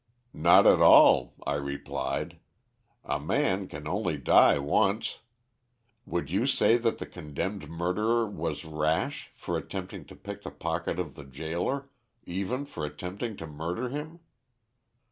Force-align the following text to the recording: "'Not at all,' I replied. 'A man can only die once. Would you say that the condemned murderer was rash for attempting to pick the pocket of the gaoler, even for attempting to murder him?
"'Not 0.33 0.65
at 0.65 0.81
all,' 0.81 1.35
I 1.45 1.53
replied. 1.53 2.39
'A 3.05 3.19
man 3.19 3.67
can 3.67 3.87
only 3.87 4.17
die 4.17 4.57
once. 4.57 5.19
Would 6.07 6.31
you 6.31 6.47
say 6.47 6.75
that 6.77 6.97
the 6.97 7.05
condemned 7.05 7.69
murderer 7.69 8.27
was 8.27 8.65
rash 8.65 9.29
for 9.35 9.55
attempting 9.59 10.05
to 10.05 10.15
pick 10.15 10.41
the 10.41 10.49
pocket 10.49 10.97
of 10.97 11.13
the 11.13 11.23
gaoler, 11.25 11.91
even 12.25 12.65
for 12.65 12.83
attempting 12.83 13.37
to 13.37 13.45
murder 13.45 13.89
him? 13.89 14.21